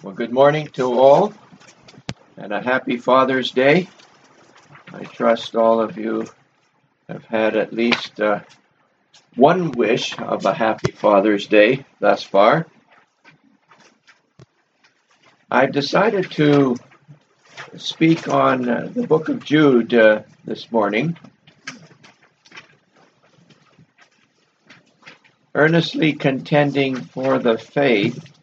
[0.00, 1.34] Well, good morning to all
[2.36, 3.88] and a happy Father's Day.
[4.92, 6.24] I trust all of you
[7.08, 8.42] have had at least uh,
[9.34, 12.68] one wish of a happy Father's Day thus far.
[15.50, 16.76] I've decided to
[17.76, 21.18] speak on uh, the book of Jude uh, this morning.
[25.56, 28.37] Earnestly contending for the faith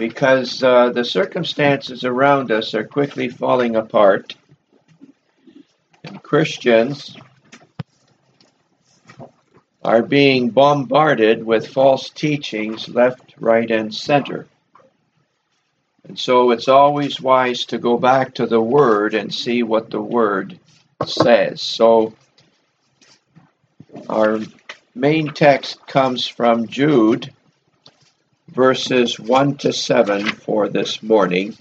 [0.00, 4.34] because uh, the circumstances around us are quickly falling apart.
[6.02, 7.14] And Christians
[9.84, 14.46] are being bombarded with false teachings left, right, and center.
[16.08, 20.00] And so it's always wise to go back to the Word and see what the
[20.00, 20.58] Word
[21.04, 21.60] says.
[21.60, 22.14] So
[24.08, 24.38] our
[24.94, 27.34] main text comes from Jude
[28.52, 31.56] verses 1 to 7 for this morning.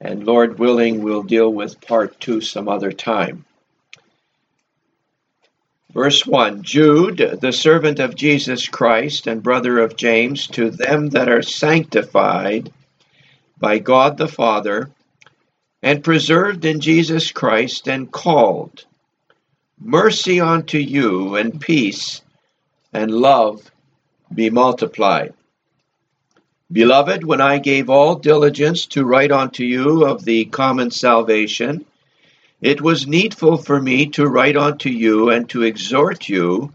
[0.00, 3.44] And Lord willing, we'll deal with part 2 some other time.
[5.92, 11.28] Verse 1 Jude, the servant of Jesus Christ and brother of James, to them that
[11.28, 12.72] are sanctified
[13.58, 14.90] by God the Father,
[15.82, 18.84] and preserved in Jesus Christ, and called,
[19.78, 22.22] mercy unto you, and peace
[22.92, 23.70] and love
[24.34, 25.34] be multiplied.
[26.72, 31.84] Beloved, when I gave all diligence to write unto you of the common salvation,
[32.62, 36.72] it was needful for me to write unto you and to exhort you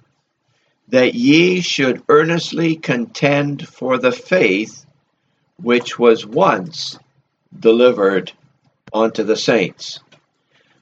[0.90, 4.86] that ye should earnestly contend for the faith
[5.56, 7.00] which was once
[7.60, 8.32] delivered
[8.94, 10.00] unto the saints.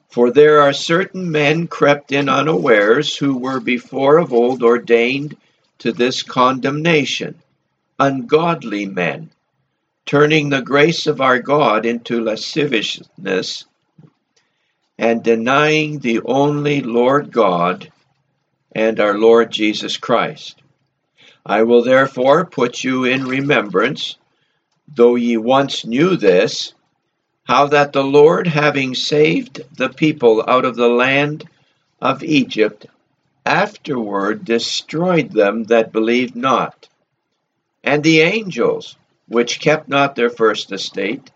[0.09, 5.37] For there are certain men crept in unawares who were before of old ordained
[5.79, 7.35] to this condemnation
[7.99, 9.29] ungodly men,
[10.05, 13.65] turning the grace of our God into lasciviousness,
[14.97, 17.91] and denying the only Lord God
[18.73, 20.61] and our Lord Jesus Christ.
[21.45, 24.17] I will therefore put you in remembrance,
[24.93, 26.73] though ye once knew this,
[27.45, 31.47] how that the Lord, having saved the people out of the land
[32.01, 32.87] of Egypt,
[33.45, 36.89] afterward destroyed them that believed not
[37.85, 38.97] and the angels,
[39.27, 41.31] which kept not their first estate,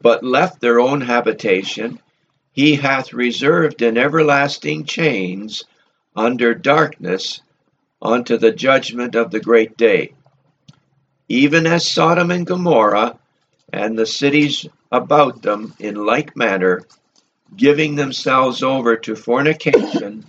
[0.00, 2.00] but left their own habitation,
[2.52, 5.62] he hath reserved in everlasting chains
[6.16, 7.42] under darkness
[8.00, 10.12] unto the judgment of the great day.
[11.28, 13.18] Even as Sodom and Gomorrah
[13.72, 16.82] and the cities about them in like manner,
[17.54, 20.24] giving themselves over to fornication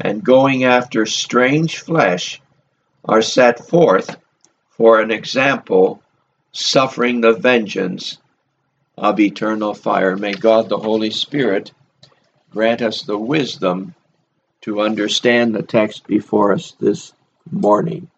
[0.00, 2.42] and going after strange flesh,
[3.04, 4.16] are set forth
[4.72, 6.02] for an example,
[6.52, 8.18] suffering the vengeance
[8.96, 10.16] of eternal fire.
[10.16, 11.72] May God the Holy Spirit
[12.50, 13.94] grant us the wisdom
[14.62, 17.12] to understand the text before us this
[17.50, 18.08] morning.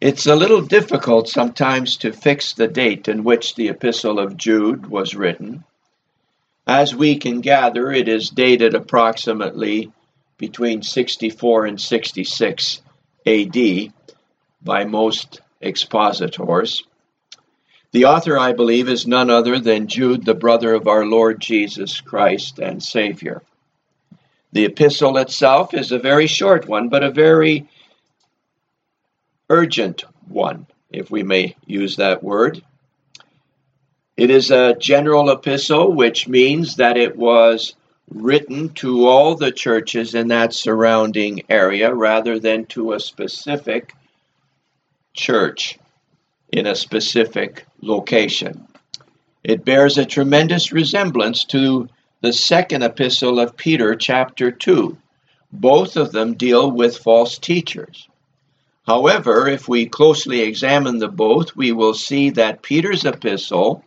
[0.00, 4.86] It's a little difficult sometimes to fix the date in which the Epistle of Jude
[4.86, 5.64] was written.
[6.66, 9.90] As we can gather, it is dated approximately
[10.38, 12.80] between 64 and 66
[13.26, 13.92] AD
[14.62, 16.84] by most expositors.
[17.90, 22.00] The author, I believe, is none other than Jude, the brother of our Lord Jesus
[22.00, 23.42] Christ and Savior.
[24.52, 27.68] The epistle itself is a very short one, but a very
[29.50, 32.62] urgent one, if we may use that word.
[34.16, 37.74] It is a general epistle, which means that it was
[38.10, 43.94] written to all the churches in that surrounding area rather than to a specific
[45.14, 45.78] church
[46.50, 48.66] in a specific location.
[49.44, 51.88] It bears a tremendous resemblance to
[52.20, 54.96] the second epistle of Peter, chapter 2.
[55.52, 58.08] Both of them deal with false teachers.
[58.86, 63.84] However, if we closely examine the both, we will see that Peter's epistle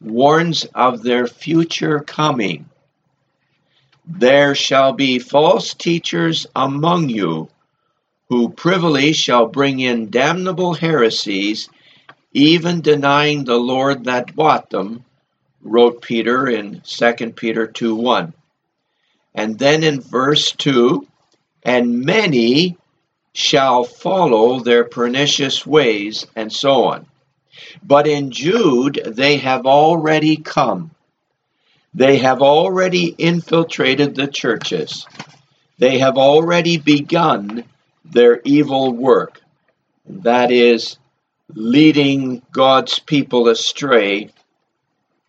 [0.00, 2.68] warns of their future coming
[4.08, 7.48] there shall be false teachers among you,
[8.30, 11.68] who privily shall bring in damnable heresies,
[12.32, 15.04] even denying the Lord that bought them,
[15.60, 18.32] wrote Peter in 2 Peter 2 1.
[19.34, 21.06] And then in verse 2,
[21.62, 22.78] and many
[23.34, 27.06] shall follow their pernicious ways, and so on.
[27.82, 30.92] But in Jude, they have already come.
[31.94, 35.06] They have already infiltrated the churches.
[35.78, 37.64] They have already begun
[38.04, 39.40] their evil work.
[40.10, 40.96] that is,
[41.54, 44.30] leading God's people astray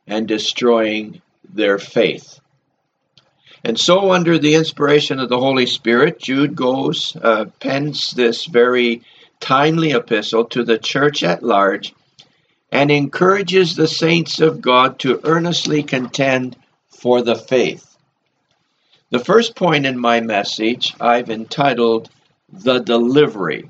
[0.08, 1.22] and destroying
[1.54, 2.40] their faith.
[3.64, 9.02] And so, under the inspiration of the Holy Spirit, Jude goes, uh, pens this very
[9.42, 11.94] timely epistle to the church at large
[12.72, 16.56] and encourages the saints of God to earnestly contend
[16.88, 17.98] for the faith.
[19.10, 22.10] The first point in my message I've entitled
[22.52, 23.70] The Delivery,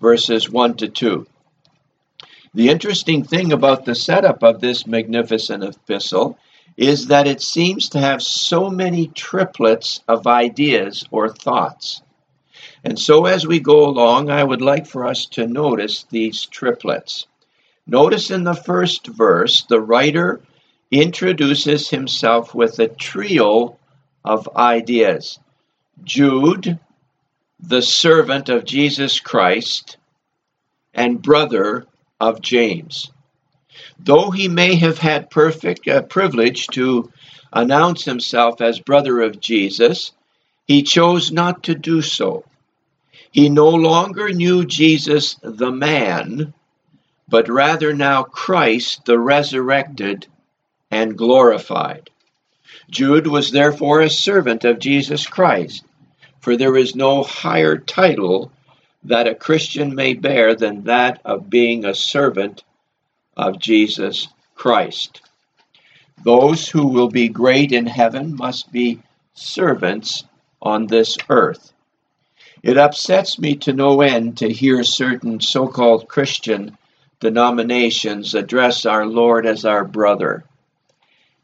[0.00, 1.26] verses 1 to 2.
[2.54, 6.38] The interesting thing about the setup of this magnificent epistle
[6.76, 12.02] is that it seems to have so many triplets of ideas or thoughts.
[12.82, 17.26] And so, as we go along, I would like for us to notice these triplets.
[17.86, 20.40] Notice in the first verse, the writer
[20.90, 23.78] introduces himself with a trio
[24.24, 25.38] of ideas.
[26.02, 26.78] Jude,
[27.60, 29.96] the servant of Jesus Christ,
[30.94, 31.86] and brother
[32.20, 33.10] of James.
[33.98, 37.10] Though he may have had perfect uh, privilege to
[37.52, 40.12] announce himself as brother of Jesus,
[40.66, 42.44] he chose not to do so.
[43.30, 46.54] He no longer knew Jesus the man,
[47.34, 50.28] but rather now Christ the resurrected
[50.88, 52.08] and glorified.
[52.88, 55.84] Jude was therefore a servant of Jesus Christ,
[56.38, 58.52] for there is no higher title
[59.02, 62.62] that a Christian may bear than that of being a servant
[63.36, 65.20] of Jesus Christ.
[66.22, 69.02] Those who will be great in heaven must be
[69.34, 70.22] servants
[70.62, 71.72] on this earth.
[72.62, 76.78] It upsets me to no end to hear certain so called Christian
[77.24, 80.44] denominations address our Lord as our brother.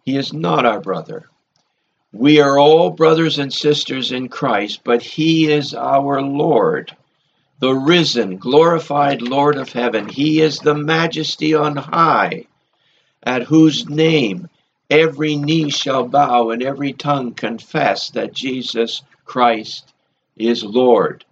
[0.04, 1.24] He is not our brother.
[2.12, 6.94] We are all brothers and sisters in Christ, but He is our Lord,
[7.60, 10.06] the risen, glorified Lord of heaven.
[10.06, 12.44] He is the majesty on high,
[13.22, 14.50] at whose name
[14.90, 19.94] every knee shall bow and every tongue confess that Jesus Christ
[20.36, 21.24] is Lord.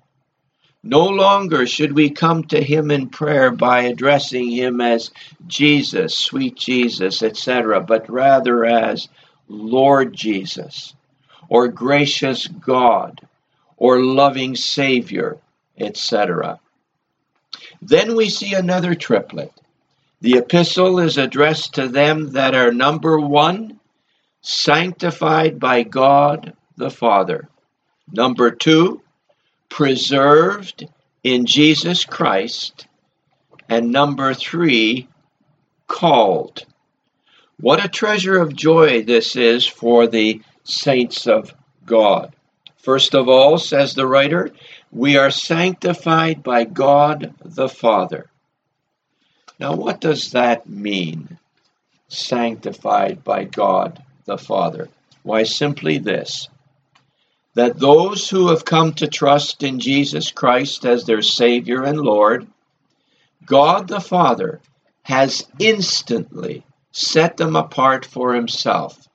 [0.83, 5.11] No longer should we come to him in prayer by addressing him as
[5.47, 9.09] Jesus, sweet Jesus, etc., but rather as
[9.49, 10.95] Lord Jesus,
[11.49, 13.21] or gracious God,
[13.77, 15.39] or loving Savior,
[15.77, 16.61] etc.
[17.83, 19.53] Then we see another triplet.
[20.21, 23.79] The epistle is addressed to them that are number one,
[24.43, 27.49] sanctified by God the Father.
[28.13, 29.03] Number two,
[29.69, 30.87] preserved
[31.23, 32.87] in Jesus Christ.
[33.69, 35.09] And number three,
[35.87, 36.65] called.
[37.61, 41.53] What a treasure of joy this is for the saints of
[41.85, 42.35] God.
[42.77, 44.53] First of all, says the writer,
[44.93, 48.31] we are sanctified by God the Father.
[49.59, 51.39] Now, what does that mean?
[52.09, 54.89] Sanctified by God the Father.
[55.25, 56.49] Why, simply this
[57.59, 62.47] that those who have come to trust in Jesus Christ as their Savior and Lord,
[63.45, 64.61] God the Father
[65.03, 69.09] has instantly set them apart for himself.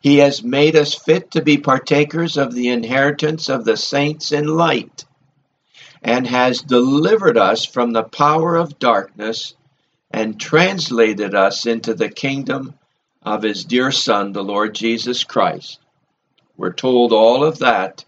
[0.00, 4.46] He has made us fit to be partakers of the inheritance of the saints in
[4.46, 5.04] light,
[6.02, 9.52] and has delivered us from the power of darkness
[10.10, 12.78] and translated us into the kingdom
[13.20, 15.80] of his dear Son, the Lord Jesus Christ.
[16.58, 18.04] We're told all of that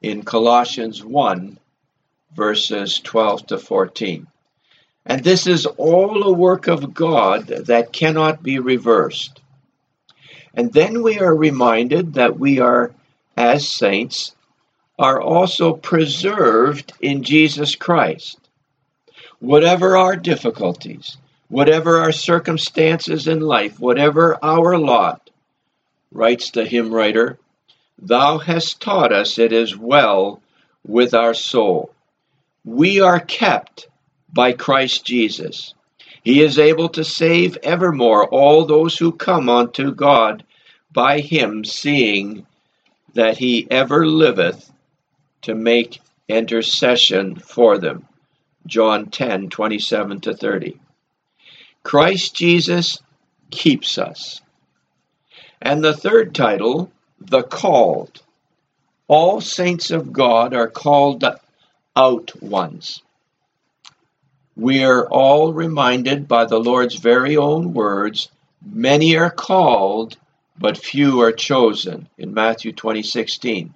[0.00, 1.58] in Colossians 1,
[2.34, 4.26] verses 12 to 14.
[5.04, 9.42] And this is all a work of God that cannot be reversed.
[10.54, 12.90] And then we are reminded that we are,
[13.36, 14.34] as saints,
[14.98, 18.38] are also preserved in Jesus Christ.
[19.40, 25.28] Whatever our difficulties, whatever our circumstances in life, whatever our lot,
[26.10, 27.38] writes the hymn writer,
[28.02, 30.42] Thou hast taught us it is well
[30.86, 31.94] with our soul.
[32.64, 33.88] We are kept
[34.32, 35.74] by Christ Jesus.
[36.22, 40.44] He is able to save evermore all those who come unto God
[40.92, 42.46] by him, seeing
[43.14, 44.70] that he ever liveth
[45.42, 48.06] to make intercession for them.
[48.66, 50.80] John 10 27 to 30.
[51.82, 53.02] Christ Jesus
[53.50, 54.40] keeps us.
[55.60, 56.90] And the third title,
[57.20, 58.22] The Called.
[59.08, 61.24] All saints of God are called
[61.96, 63.02] out ones.
[64.56, 68.30] We are all reminded by the Lord's very own words
[68.64, 70.16] many are called,
[70.58, 73.74] but few are chosen, in Matthew 20 16.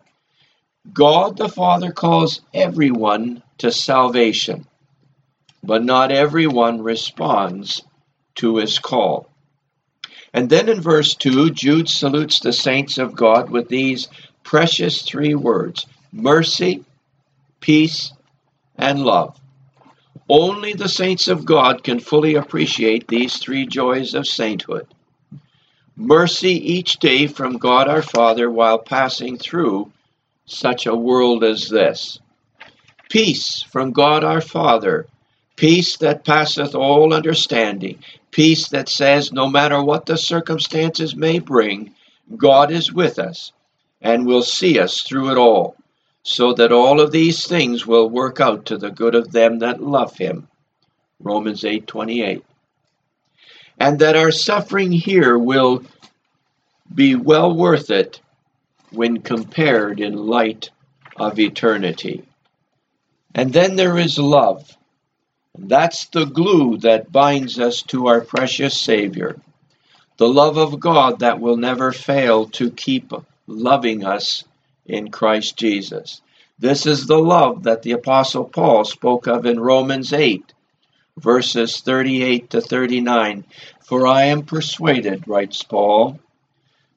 [0.92, 4.66] God the Father calls everyone to salvation.
[5.62, 7.82] but not everyone responds
[8.36, 9.28] to his call.
[10.34, 14.08] And then in verse 2, Jude salutes the saints of God with these
[14.42, 16.84] precious three words mercy,
[17.60, 18.12] peace,
[18.76, 19.38] and love.
[20.28, 24.88] Only the saints of God can fully appreciate these three joys of sainthood.
[25.96, 29.92] Mercy each day from God our Father while passing through
[30.46, 32.18] such a world as this.
[33.08, 35.06] Peace from God our Father,
[35.54, 38.00] peace that passeth all understanding,
[38.34, 41.94] peace that says no matter what the circumstances may bring,
[42.36, 43.52] God is with us
[44.02, 45.76] and will see us through it all
[46.24, 49.80] so that all of these things will work out to the good of them that
[49.80, 50.48] love him.
[51.20, 52.42] Romans 8:28.
[53.78, 55.84] And that our suffering here will
[56.92, 58.20] be well worth it
[58.90, 60.70] when compared in light
[61.16, 62.24] of eternity.
[63.32, 64.76] And then there is love.
[65.56, 69.40] That's the glue that binds us to our precious Savior.
[70.16, 73.12] The love of God that will never fail to keep
[73.46, 74.44] loving us
[74.84, 76.20] in Christ Jesus.
[76.58, 80.52] This is the love that the Apostle Paul spoke of in Romans 8,
[81.18, 83.44] verses 38 to 39.
[83.80, 86.18] For I am persuaded, writes Paul,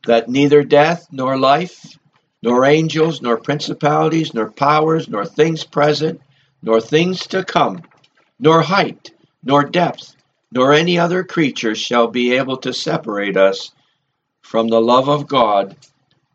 [0.05, 1.97] that neither death nor life,
[2.41, 6.21] nor angels, nor principalities, nor powers, nor things present,
[6.61, 7.83] nor things to come,
[8.39, 9.11] nor height,
[9.43, 10.15] nor depth,
[10.51, 13.71] nor any other creature shall be able to separate us
[14.41, 15.75] from the love of God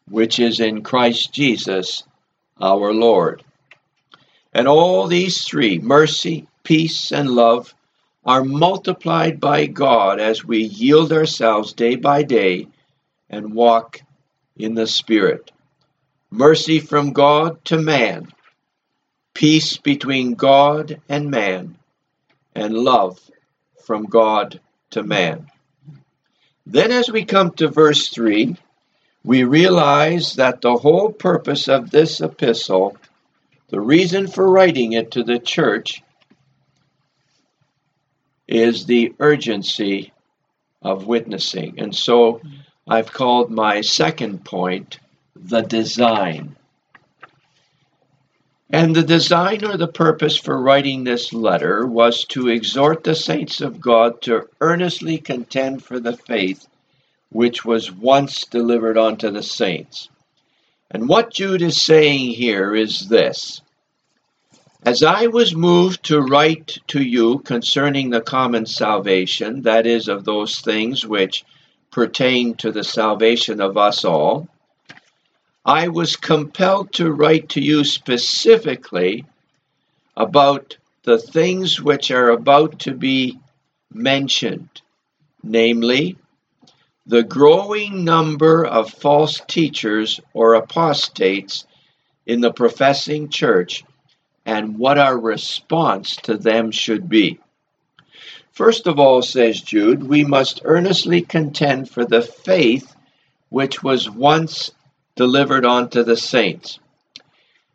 [0.09, 2.02] which is in Christ Jesus
[2.61, 3.42] our Lord.
[4.52, 7.75] And all these three, mercy, peace, and love,
[8.25, 12.68] are multiplied by God as we yield ourselves day by day
[13.30, 14.02] and walk
[14.56, 15.50] in the Spirit.
[16.30, 18.28] Mercy from God to man,
[19.35, 21.76] peace between God and man,
[22.54, 23.21] and love
[23.85, 25.49] from God to man.
[26.66, 28.56] Then, as we come to verse 3,
[29.25, 32.97] we realize that the whole purpose of this epistle,
[33.68, 36.02] the reason for writing it to the church,
[38.47, 40.12] is the urgency
[40.82, 41.78] of witnessing.
[41.78, 42.40] And so
[42.87, 44.99] I've called my second point
[45.35, 46.56] the design.
[48.74, 53.60] And the design or the purpose for writing this letter was to exhort the saints
[53.60, 56.66] of God to earnestly contend for the faith
[57.28, 60.08] which was once delivered unto the saints.
[60.90, 63.60] And what Jude is saying here is this
[64.84, 70.24] As I was moved to write to you concerning the common salvation, that is, of
[70.24, 71.44] those things which
[71.90, 74.48] pertain to the salvation of us all,
[75.64, 79.25] I was compelled to write to you specifically
[80.16, 83.38] about the things which are about to be
[83.92, 84.83] mentioned,
[85.42, 86.16] namely,
[87.07, 91.64] the growing number of false teachers or apostates
[92.26, 93.85] in the professing church
[94.45, 97.38] and what our response to them should be.
[98.50, 102.95] First of all, says Jude, we must earnestly contend for the faith
[103.49, 104.73] which was once
[105.16, 106.78] delivered unto the saints.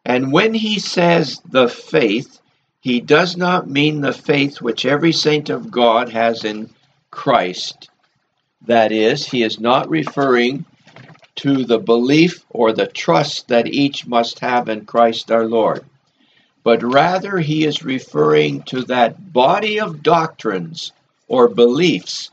[0.06, 2.40] And when he says the faith,
[2.80, 6.70] he does not mean the faith which every saint of God has in
[7.12, 7.90] Christ
[8.66, 10.66] that is, he is not referring
[11.36, 15.86] to the belief or the trust that each must have in Christ our Lord,
[16.64, 20.92] but rather he is referring to that body of doctrines
[21.28, 22.32] or beliefs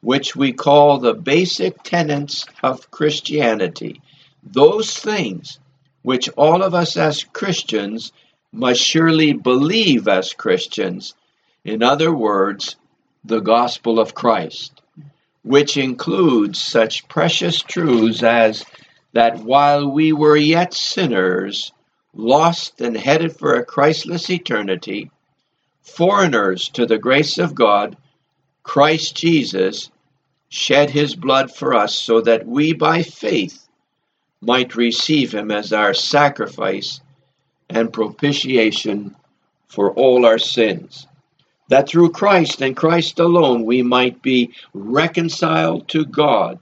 [0.00, 4.00] which we call the basic tenets of Christianity.
[4.42, 5.58] Those things
[6.02, 8.12] which all of us as Christians
[8.52, 11.14] must surely believe as Christians.
[11.64, 12.76] In other words,
[13.24, 14.80] the gospel of Christ
[15.42, 18.64] which includes such precious truths as
[19.12, 21.72] that while we were yet sinners,
[22.14, 25.10] lost and headed for a Christless eternity,
[25.82, 27.96] foreigners to the grace of God,
[28.62, 29.90] Christ Jesus
[30.48, 33.66] shed his blood for us so that we by faith
[34.40, 37.00] might receive him as our sacrifice
[37.68, 39.14] and propitiation
[39.68, 41.06] for all our sins.
[41.68, 46.58] That through Christ and Christ alone we might be reconciled to God,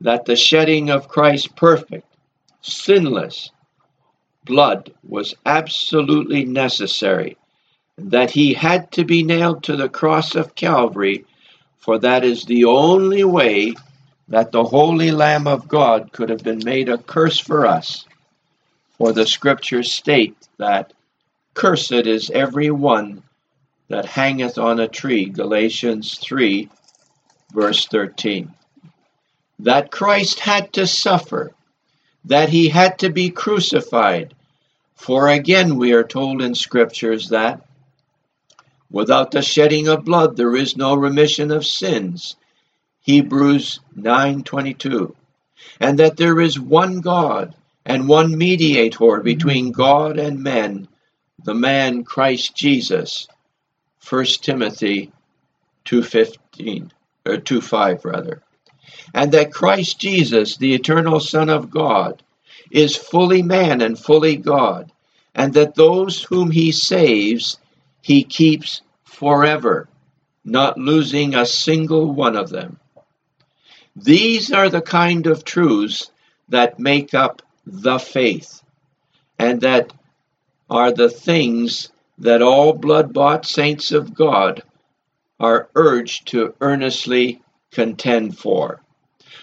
[0.00, 2.06] that the shedding of Christ's perfect,
[2.60, 3.50] sinless
[4.44, 7.36] blood was absolutely necessary,
[7.96, 11.24] that he had to be nailed to the cross of Calvary,
[11.78, 13.74] for that is the only way
[14.28, 18.04] that the Holy Lamb of God could have been made a curse for us.
[18.98, 20.92] For the scriptures state that
[21.54, 23.22] cursed is every one
[23.88, 25.26] that hangeth on a tree.
[25.26, 26.68] Galatians 3,
[27.52, 28.52] verse 13.
[29.60, 31.52] That Christ had to suffer,
[32.26, 34.34] that he had to be crucified.
[34.94, 37.64] For again, we are told in scriptures that
[38.90, 42.36] without the shedding of blood there is no remission of sins.
[43.08, 45.14] Hebrews 9:22.
[45.80, 47.54] And that there is one God
[47.86, 50.88] and one mediator between God and men,
[51.42, 53.26] the man Christ Jesus.
[53.98, 55.10] 1 Timothy
[55.86, 56.90] 2:15
[57.24, 58.42] or 2:5 rather.
[59.14, 62.22] And that Christ Jesus, the eternal Son of God,
[62.70, 64.92] is fully man and fully God,
[65.34, 67.56] and that those whom he saves
[68.02, 69.88] he keeps forever,
[70.44, 72.78] not losing a single one of them.
[74.00, 76.10] These are the kind of truths
[76.50, 78.62] that make up the faith,
[79.40, 79.92] and that
[80.70, 84.62] are the things that all blood bought saints of God
[85.40, 88.80] are urged to earnestly contend for.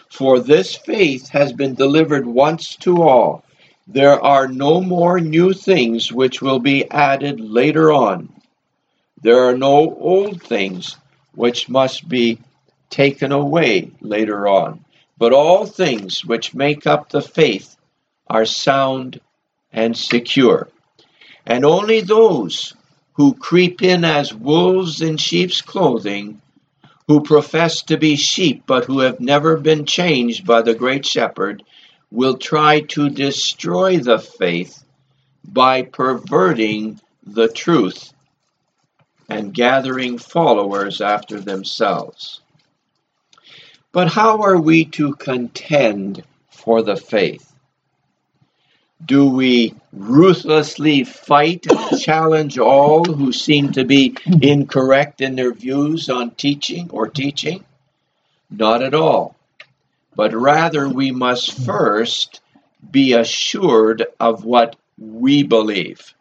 [0.09, 3.43] For this faith has been delivered once to all.
[3.87, 8.33] There are no more new things which will be added later on.
[9.21, 10.95] There are no old things
[11.33, 12.39] which must be
[12.95, 14.83] taken away later on.
[15.17, 17.75] But all things which make up the faith
[18.27, 19.19] are sound
[19.71, 20.69] and secure
[21.45, 22.73] and only those
[23.13, 26.41] who creep in as wolves in sheep's clothing,
[27.07, 31.63] who profess to be sheep but who have never been changed by the great shepherd,
[32.11, 34.83] will try to destroy the faith
[35.43, 38.11] by perverting the truth
[39.29, 42.41] and gathering followers after themselves.
[43.95, 47.55] But how are we to contend for the faith?
[49.05, 56.09] Do we ruthlessly fight and challenge all who seem to be incorrect in their views
[56.09, 57.63] on teaching or teaching?
[58.49, 59.37] Not at all.
[60.13, 62.41] But rather, we must first
[62.91, 66.13] be assured of what we believe.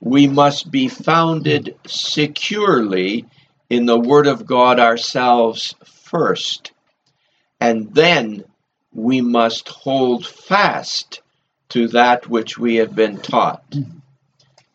[0.00, 3.24] We must be founded securely
[3.70, 6.72] in the Word of God ourselves first.
[7.60, 8.44] And then
[8.92, 11.20] we must hold fast
[11.70, 13.74] to that which we have been taught.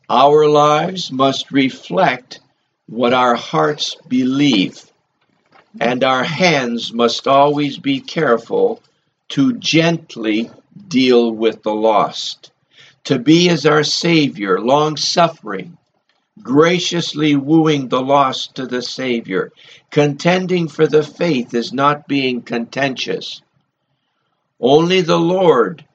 [0.09, 2.39] Our lives must reflect
[2.87, 4.83] what our hearts believe,
[5.79, 8.81] and our hands must always be careful
[9.29, 10.51] to gently
[10.87, 12.51] deal with the lost,
[13.05, 15.77] to be as our Savior, long suffering,
[16.41, 19.51] graciously wooing the lost to the Savior.
[19.91, 23.41] Contending for the faith is not being contentious.
[24.59, 25.85] Only the Lord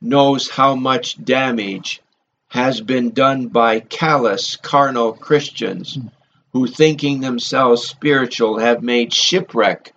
[0.00, 2.00] knows how much damage
[2.48, 5.98] has been done by callous carnal Christians
[6.52, 9.94] who, thinking themselves spiritual, have made shipwreck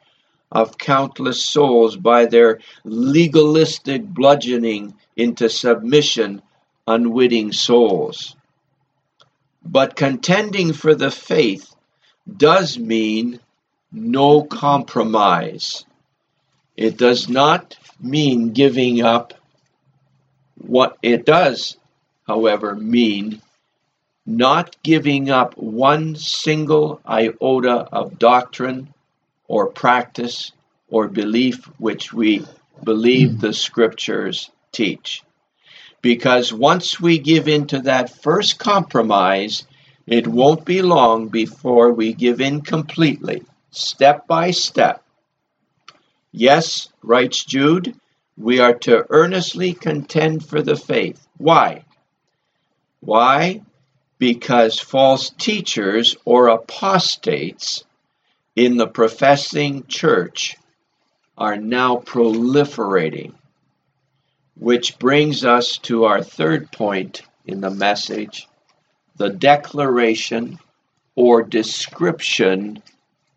[0.52, 6.42] of countless souls by their legalistic bludgeoning into submission
[6.88, 8.36] unwitting souls.
[9.66, 11.74] But contending for the faith
[12.38, 13.40] does mean
[13.92, 15.86] no compromise.
[16.78, 19.34] It does not mean giving up
[20.58, 21.78] what it does,
[22.28, 23.42] however, mean
[24.26, 28.94] not giving up one single iota of doctrine
[29.48, 30.52] or practice
[30.90, 32.46] or belief which we
[32.84, 35.24] believe the scriptures teach.
[36.06, 39.66] Because once we give in to that first compromise,
[40.06, 43.42] it won't be long before we give in completely,
[43.72, 45.04] step by step.
[46.32, 48.00] Yes, writes Jude,
[48.38, 51.28] we are to earnestly contend for the faith.
[51.38, 51.86] Why?
[53.00, 53.64] Why?
[54.20, 57.84] Because false teachers or apostates
[58.56, 60.56] in the professing church
[61.36, 63.34] are now proliferating.
[64.58, 68.48] Which brings us to our third point in the message
[69.18, 70.60] the declaration
[71.16, 72.82] or description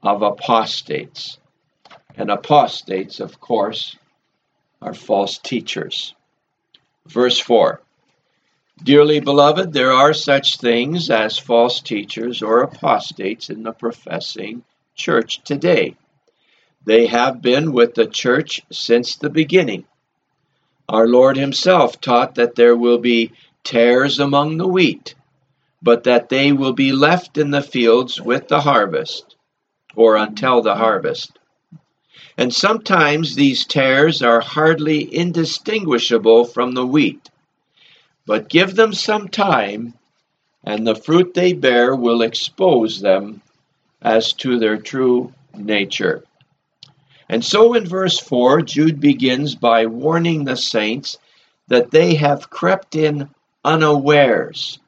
[0.02, 1.38] of apostates.
[2.16, 3.96] And apostates, of course,
[4.82, 6.14] are false teachers.
[7.06, 7.80] Verse 4
[8.82, 14.62] Dearly beloved, there are such things as false teachers or apostates in the professing
[14.94, 15.96] church today.
[16.84, 19.84] They have been with the church since the beginning.
[20.88, 25.14] Our Lord Himself taught that there will be tares among the wheat,
[25.82, 29.36] but that they will be left in the fields with the harvest,
[29.94, 31.38] or until the harvest.
[32.38, 37.28] And sometimes these tares are hardly indistinguishable from the wheat.
[38.24, 39.94] But give them some time,
[40.64, 43.42] and the fruit they bear will expose them
[44.00, 46.24] as to their true nature.
[47.28, 51.18] And so in verse 4, Jude begins by warning the saints
[51.68, 53.28] that they have crept in
[53.64, 54.78] unawares.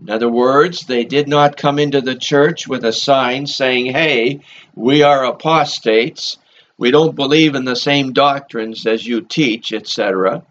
[0.00, 4.40] In other words, they did not come into the church with a sign saying, Hey,
[4.76, 6.38] we are apostates.
[6.76, 10.44] We don't believe in the same doctrines as you teach, etc.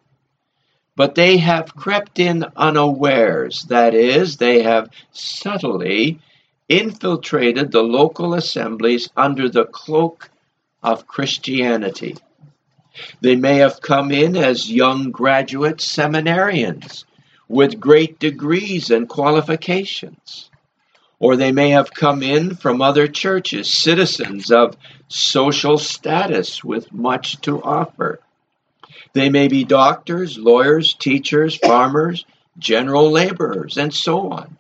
[0.97, 3.63] But they have crept in unawares.
[3.69, 6.19] That is, they have subtly
[6.67, 10.29] infiltrated the local assemblies under the cloak
[10.93, 12.15] of Christianity.
[13.21, 17.03] They may have come in as young graduate seminarians
[17.47, 20.49] with great degrees and qualifications.
[21.19, 27.41] Or they may have come in from other churches, citizens of social status with much
[27.41, 28.19] to offer.
[29.13, 32.25] They may be doctors, lawyers, teachers, farmers,
[32.57, 34.57] general laborers, and so on.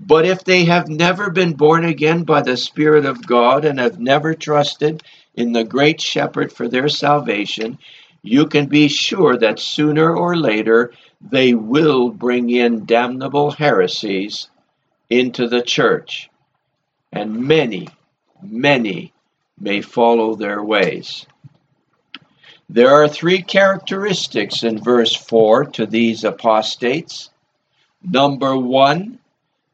[0.00, 4.00] But if they have never been born again by the Spirit of God and have
[4.00, 5.02] never trusted
[5.34, 7.78] in the great shepherd for their salvation,
[8.22, 14.48] you can be sure that sooner or later they will bring in damnable heresies
[15.10, 16.30] into the church,
[17.12, 17.88] and many,
[18.42, 19.12] many
[19.58, 21.26] may follow their ways.
[22.68, 27.28] There are three characteristics in verse 4 to these apostates.
[28.02, 29.18] Number one,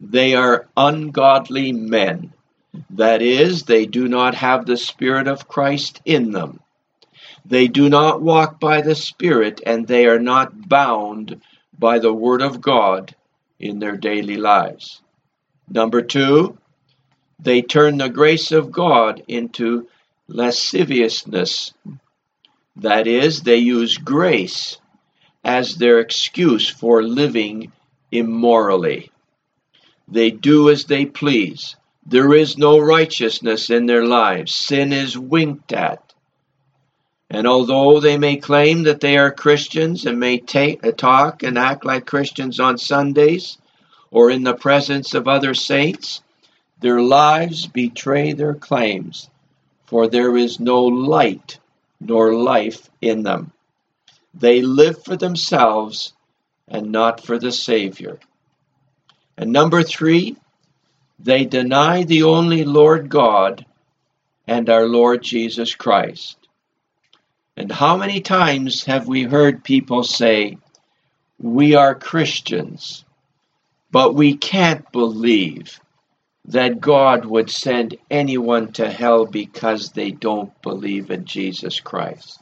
[0.01, 2.33] they are ungodly men.
[2.91, 6.61] That is, they do not have the Spirit of Christ in them.
[7.45, 11.41] They do not walk by the Spirit, and they are not bound
[11.79, 13.15] by the Word of God
[13.59, 15.01] in their daily lives.
[15.69, 16.59] Number two,
[17.39, 19.89] they turn the grace of God into
[20.27, 21.73] lasciviousness.
[22.77, 24.79] That is, they use grace
[25.45, 27.73] as their excuse for living
[28.13, 29.11] immorally.
[30.07, 31.77] They do as they please.
[32.11, 34.55] There is no righteousness in their lives.
[34.55, 36.15] Sin is winked at.
[37.29, 41.85] And although they may claim that they are Christians and may take, talk and act
[41.85, 43.59] like Christians on Sundays
[44.11, 46.23] or in the presence of other saints,
[46.81, 49.29] their lives betray their claims,
[49.85, 51.59] for there is no light
[52.01, 53.53] nor life in them.
[54.33, 56.15] They live for themselves
[56.67, 58.19] and not for the Savior.
[59.37, 60.37] And number three,
[61.19, 63.67] they deny the only Lord God
[64.47, 66.37] and our Lord Jesus Christ.
[67.57, 70.59] And how many times have we heard people say,
[71.41, 73.05] We are Christians,
[73.91, 75.81] but we can't believe
[76.45, 82.41] that God would send anyone to hell because they don't believe in Jesus Christ?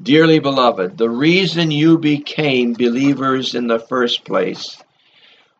[0.00, 4.76] Dearly beloved, the reason you became believers in the first place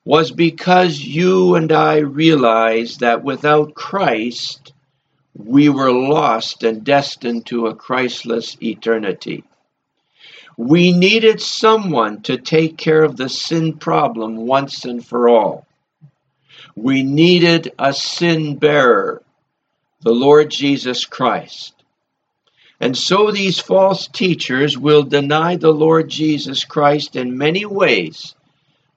[0.09, 4.73] was because you and I realized that without Christ,
[5.35, 9.44] we were lost and destined to a Christless eternity.
[10.57, 15.66] We needed someone to take care of the sin problem once and for all.
[16.75, 19.23] We needed a sin bearer,
[20.01, 21.75] the Lord Jesus Christ.
[22.81, 28.35] And so these false teachers will deny the Lord Jesus Christ in many ways,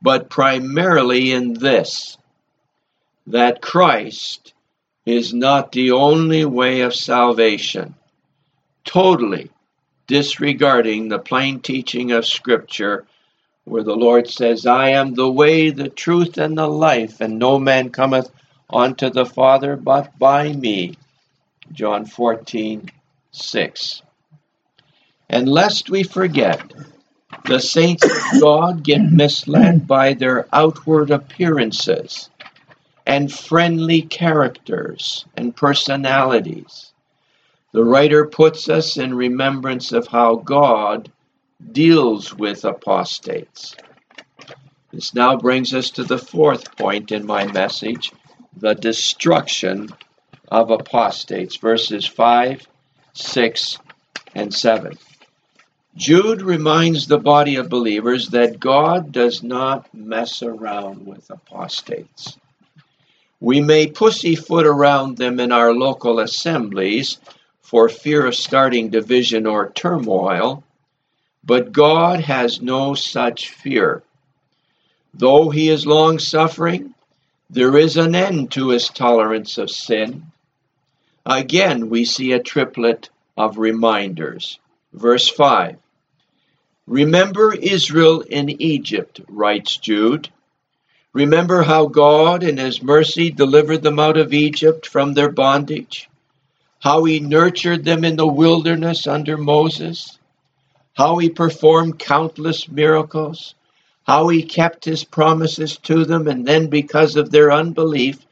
[0.01, 2.17] but primarily in this
[3.27, 4.53] that Christ
[5.05, 7.95] is not the only way of salvation,
[8.83, 9.49] totally
[10.07, 13.05] disregarding the plain teaching of Scripture,
[13.63, 17.59] where the Lord says, I am the way, the truth, and the life, and no
[17.59, 18.29] man cometh
[18.69, 20.97] unto the Father but by me.
[21.71, 22.89] John 14,
[23.31, 24.01] 6.
[25.29, 26.73] And lest we forget,
[27.45, 32.29] the saints of God get misled by their outward appearances
[33.05, 36.93] and friendly characters and personalities.
[37.71, 41.11] The writer puts us in remembrance of how God
[41.71, 43.75] deals with apostates.
[44.91, 48.11] This now brings us to the fourth point in my message
[48.57, 49.89] the destruction
[50.49, 52.67] of apostates, verses 5,
[53.13, 53.79] 6,
[54.35, 54.97] and 7.
[55.97, 62.37] Jude reminds the body of believers that God does not mess around with apostates.
[63.41, 67.19] We may pussyfoot around them in our local assemblies
[67.61, 70.63] for fear of starting division or turmoil,
[71.43, 74.01] but God has no such fear.
[75.13, 76.93] Though he is long suffering,
[77.49, 80.31] there is an end to his tolerance of sin.
[81.25, 84.57] Again, we see a triplet of reminders.
[84.93, 85.80] Verse 5
[86.87, 90.29] Remember Israel in Egypt, writes Jude.
[91.13, 96.09] Remember how God, in His mercy, delivered them out of Egypt from their bondage,
[96.79, 100.17] how He nurtured them in the wilderness under Moses,
[100.93, 103.53] how He performed countless miracles,
[104.03, 108.25] how He kept His promises to them, and then, because of their unbelief,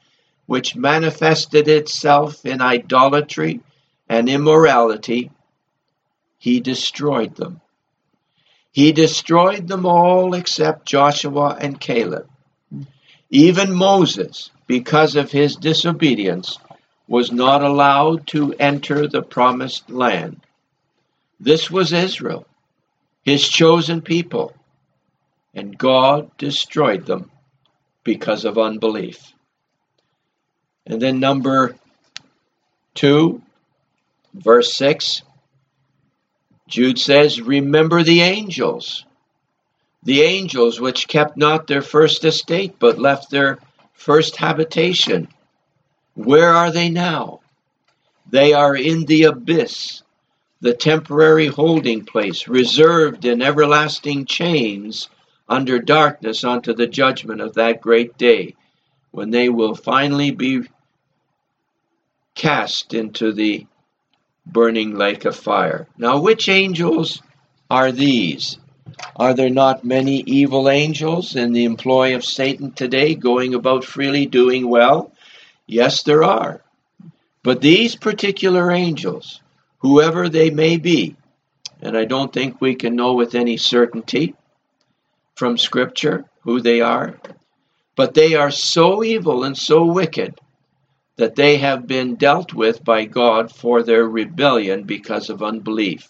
[0.47, 3.59] which manifested itself in idolatry
[4.09, 5.29] and immorality,
[6.39, 7.61] He destroyed them.
[8.71, 12.29] He destroyed them all except Joshua and Caleb.
[13.29, 16.57] Even Moses, because of his disobedience,
[17.07, 20.41] was not allowed to enter the promised land.
[21.39, 22.45] This was Israel,
[23.23, 24.53] his chosen people,
[25.53, 27.31] and God destroyed them
[28.03, 29.33] because of unbelief.
[30.85, 31.75] And then, number
[32.93, 33.41] two,
[34.33, 35.23] verse 6,
[36.69, 39.05] Jude says, Remember the angels
[40.03, 43.59] the angels which kept not their first estate, but left their
[43.93, 45.27] first habitation.
[46.13, 47.41] Where are they now?
[48.29, 50.03] They are in the abyss,
[50.61, 55.09] the temporary holding place, reserved in everlasting chains
[55.47, 58.55] under darkness unto the judgment of that great day,
[59.11, 60.61] when they will finally be
[62.35, 63.65] cast into the
[64.51, 65.87] burning lake of fire.
[65.97, 67.21] Now, which angels
[67.69, 68.57] are these?
[69.15, 74.25] Are there not many evil angels in the employ of Satan today going about freely
[74.25, 75.11] doing well?
[75.67, 76.61] Yes, there are.
[77.43, 79.41] But these particular angels,
[79.79, 81.15] whoever they may be,
[81.81, 84.35] and I don't think we can know with any certainty
[85.35, 87.17] from Scripture who they are,
[87.95, 90.39] but they are so evil and so wicked
[91.19, 96.07] that they have been dealt with by God for their rebellion because of unbelief.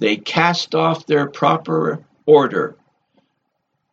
[0.00, 2.74] They cast off their proper order,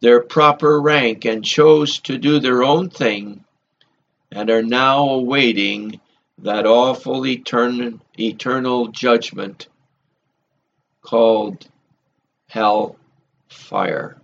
[0.01, 3.45] their proper rank, and chose to do their own thing,
[4.31, 6.01] and are now awaiting
[6.39, 9.67] that awful eternal, eternal judgment
[11.03, 11.67] called
[12.49, 12.95] hell
[13.49, 14.19] fire.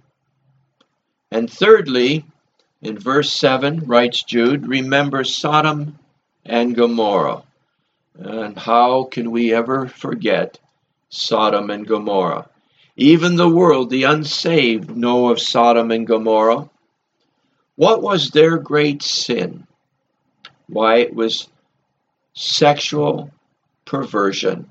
[1.29, 2.25] And thirdly,
[2.81, 5.99] in verse 7, writes Jude, remember Sodom
[6.45, 7.43] and Gomorrah.
[8.17, 10.59] And how can we ever forget
[11.09, 12.47] Sodom and Gomorrah.
[12.95, 16.69] Even the world, the unsaved, know of Sodom and Gomorrah.
[17.75, 19.65] What was their great sin?
[20.67, 21.47] Why, it was
[22.33, 23.31] sexual
[23.85, 24.69] perversion,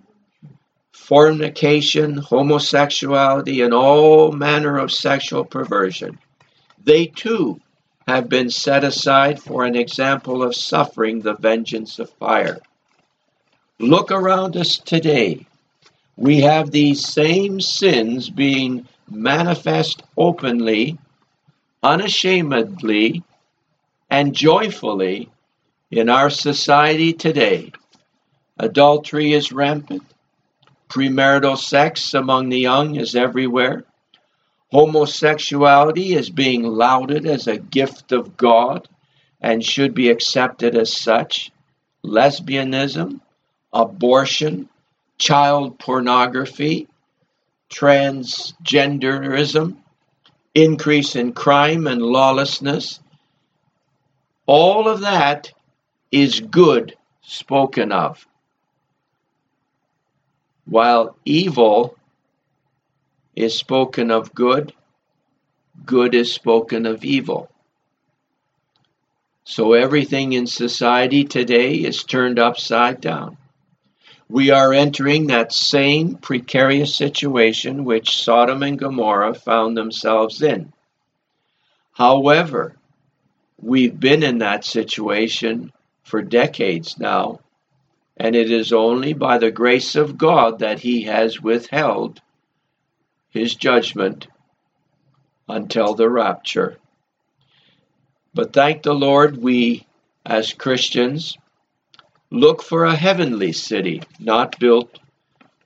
[0.92, 6.18] fornication, homosexuality, and all manner of sexual perversion.
[6.85, 7.61] They too
[8.09, 12.59] have been set aside for an example of suffering the vengeance of fire.
[13.79, 15.47] Look around us today
[16.18, 20.99] we have these same sins being manifest openly,
[21.81, 23.23] unashamedly,
[24.11, 25.31] and joyfully
[25.92, 27.71] in our society today.
[28.59, 30.03] Adultery is rampant.
[30.88, 33.85] Premarital sex among the young is everywhere.
[34.71, 38.87] Homosexuality is being lauded as a gift of God
[39.41, 41.51] and should be accepted as such.
[42.05, 43.23] Lesbianism,
[43.73, 44.69] abortion,
[45.17, 46.87] child pornography,
[47.71, 49.79] transgenderism,
[50.55, 53.01] increase in crime and lawlessness.
[54.47, 55.53] All of that
[56.11, 58.27] is good spoken of.
[60.65, 61.98] While evil
[63.38, 64.72] is spoken of good,
[65.85, 67.51] good is spoken of evil.
[69.44, 73.38] So everything in society today is turned upside down
[74.29, 80.72] we are entering that same precarious situation which Sodom and Gomorrah found themselves in.
[81.92, 82.77] However,
[83.61, 85.72] we've been in that situation
[86.03, 87.40] for decades now,
[88.18, 92.20] and it is only by the grace of God that He has withheld
[93.31, 94.27] His judgment
[95.49, 96.77] until the rapture.
[98.35, 99.87] But thank the Lord, we
[100.25, 101.37] as Christians
[102.31, 104.99] Look for a heavenly city, not built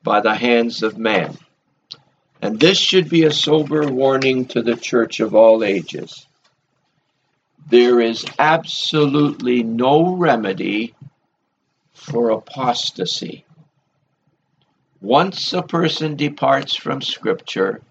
[0.04, 1.36] by the hands of man.
[2.40, 6.24] And this should be a sober warning to the church of all ages.
[7.68, 10.94] There is absolutely no remedy
[11.94, 13.44] for apostasy.
[15.02, 17.82] Once a person departs from Scripture,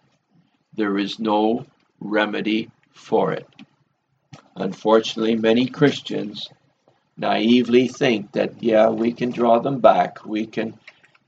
[0.75, 1.65] there is no
[1.99, 3.45] remedy for it.
[4.55, 6.47] Unfortunately, many Christians
[7.17, 10.25] naively think that yeah we can draw them back.
[10.25, 10.79] We can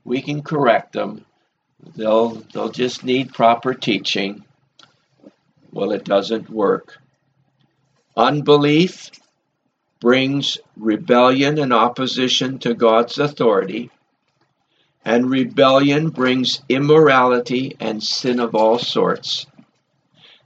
[0.04, 1.26] we can correct them.
[1.94, 4.42] They'll they'll just need proper teaching.
[5.70, 6.96] Well it doesn't work.
[8.16, 9.10] Unbelief
[10.00, 13.90] brings rebellion and opposition to God's authority,
[15.04, 19.46] and rebellion brings immorality and sin of all sorts.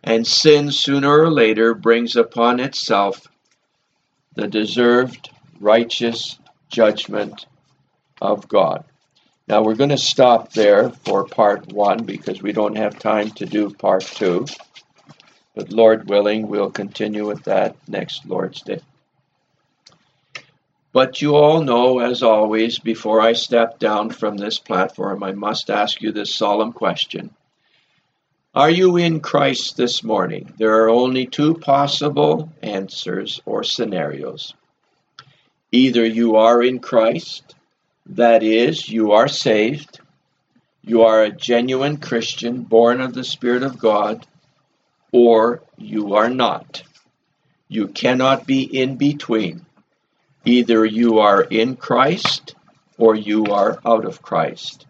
[0.02, 3.26] And sin, sooner or later, brings upon itself
[4.34, 6.38] the deserved righteous
[6.70, 7.46] judgment
[8.20, 8.84] of God.
[9.46, 13.46] Now we're going to stop there for part one because we don't have time to
[13.46, 14.46] do part two.
[15.54, 18.80] But Lord willing, we'll continue with that next Lord's Day.
[20.92, 25.70] But you all know, as always, before I step down from this platform, I must
[25.70, 27.30] ask you this solemn question.
[28.54, 30.52] Are you in Christ this morning?
[30.56, 34.54] There are only two possible answers or scenarios.
[35.70, 37.54] Either you are in Christ,
[38.06, 40.00] that is, you are saved,
[40.82, 44.26] you are a genuine Christian born of the Spirit of God,
[45.12, 46.82] or you are not.
[47.68, 49.66] You cannot be in between.
[50.44, 52.54] Either you are in Christ
[52.96, 54.86] or you are out of Christ.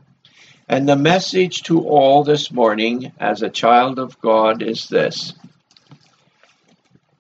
[0.69, 5.33] And the message to all this morning as a child of God is this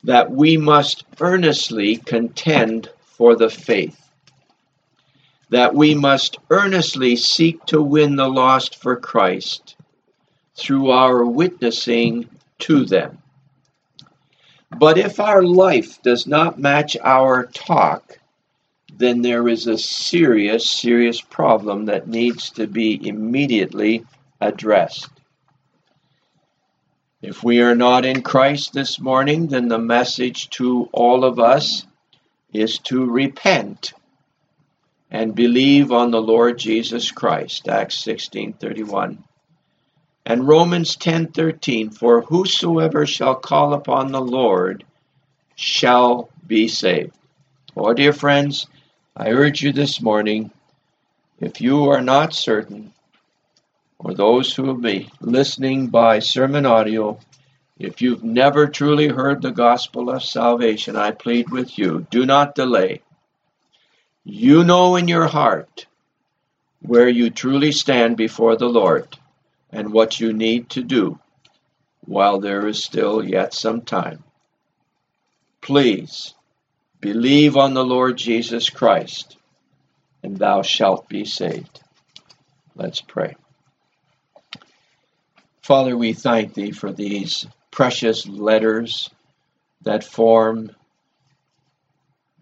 [0.04, 3.98] that we must earnestly contend for the faith,
[5.50, 9.76] that we must earnestly seek to win the lost for Christ
[10.54, 12.28] through our witnessing
[12.60, 13.18] to them.
[14.70, 18.18] But if our life does not match our talk,
[18.94, 24.04] then there is a serious, serious problem that needs to be immediately
[24.40, 25.10] addressed.
[27.20, 31.84] If we are not in Christ this morning, then the message to all of us
[32.52, 33.92] is to repent
[35.10, 37.68] and believe on the Lord Jesus Christ.
[37.68, 39.24] Acts 16:31.
[40.28, 44.84] And Romans 10:13, for whosoever shall call upon the Lord
[45.56, 47.16] shall be saved.
[47.74, 48.66] Oh dear friends,
[49.16, 50.50] I urge you this morning,
[51.40, 52.92] if you are not certain,
[53.98, 57.18] or those who will be listening by SermonAudio,
[57.78, 62.54] if you've never truly heard the gospel of salvation, I plead with you, do not
[62.54, 63.00] delay.
[64.24, 65.86] You know in your heart
[66.82, 69.08] where you truly stand before the Lord
[69.70, 71.18] and what you need to do
[72.00, 74.24] while there is still yet some time.
[75.60, 76.34] Please
[77.00, 79.36] Believe on the Lord Jesus Christ,
[80.24, 81.80] and thou shalt be saved.
[82.74, 83.36] Let's pray.
[85.62, 89.10] Father, we thank thee for these precious letters
[89.82, 90.72] that form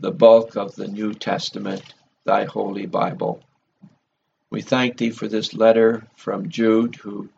[0.00, 1.82] the bulk of the New Testament,
[2.24, 3.42] thy holy Bible.
[4.56, 7.28] We thank thee for this letter from Jude, who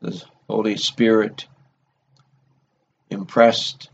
[0.00, 1.48] the Holy Spirit
[3.10, 3.90] impressed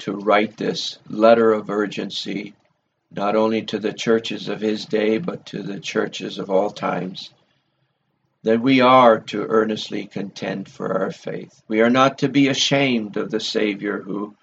[0.00, 2.52] to write this letter of urgency,
[3.10, 7.30] not only to the churches of his day, but to the churches of all times,
[8.42, 11.62] that we are to earnestly contend for our faith.
[11.66, 14.36] We are not to be ashamed of the Savior who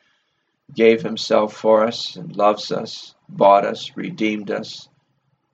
[0.74, 4.90] gave himself for us and loves us, bought us, redeemed us,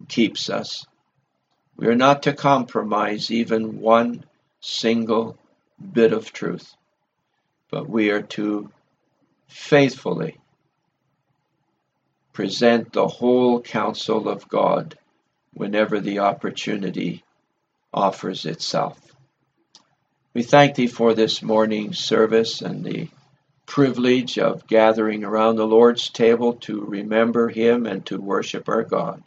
[0.08, 0.86] keeps us.
[1.82, 4.24] We are not to compromise even one
[4.60, 5.36] single
[5.92, 6.76] bit of truth,
[7.72, 8.70] but we are to
[9.48, 10.38] faithfully
[12.34, 14.96] present the whole counsel of God
[15.56, 17.24] whenever the opportunity
[17.92, 19.00] offers itself.
[20.36, 23.10] We thank Thee for this morning's service and the
[23.66, 29.24] privilege of gathering around the Lord's table to remember Him and to worship our God.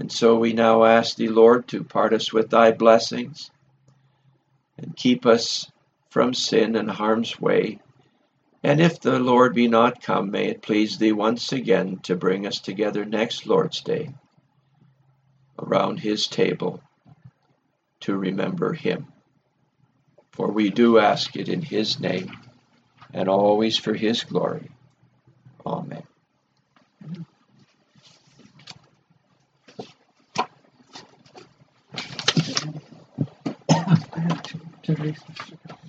[0.00, 3.52] And so we now ask Thee, Lord, to part us with Thy blessings
[4.76, 5.70] and keep us
[6.08, 7.78] from sin and harm's way
[8.62, 12.46] and if the Lord be not come, may it please thee once again to bring
[12.46, 14.12] us together next Lord's Day
[15.58, 16.82] around his table
[18.00, 19.06] to remember him.
[20.32, 22.30] For we do ask it in his name
[23.14, 24.70] and always for his glory.
[25.64, 25.99] Amen.
[34.90, 35.59] entrevistas.